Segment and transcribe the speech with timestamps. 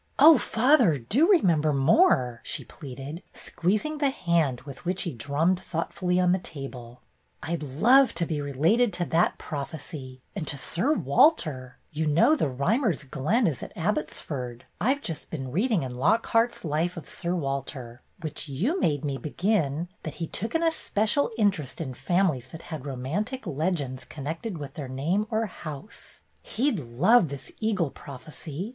[0.17, 6.19] "Oh, father, do remember more!" she pleaded, squeezing the hand with which he drummed thoughtfully
[6.19, 7.03] on the table.
[7.43, 9.37] "I 'd 1 8 BETTY BAIRD'S GOLDEN YEAR love so to be related to that
[9.37, 11.77] prophecy— and to Sir Walter!
[11.91, 14.65] You know The Rhymer's Glen is at Abbotsford.
[14.79, 19.87] I've just been reading in Lockhart's Life of Sir Walter— which you made me begin—
[20.01, 24.89] that he took an especial interest in families that had romantic legends connected with their
[24.89, 26.23] name or house.
[26.41, 28.69] He'd love this eagle prophecy.